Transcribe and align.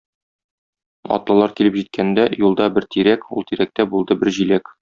Атлылар 1.17 1.53
килеп 1.59 1.77
җиткәндә, 1.81 2.25
юлда 2.47 2.71
бер 2.79 2.91
тирәк, 2.97 3.31
ул 3.39 3.49
тирәктә 3.53 3.91
булды 3.97 4.23
бер 4.25 4.37
җиләк. 4.41 4.79